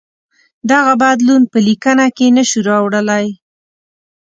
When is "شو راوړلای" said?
2.49-3.27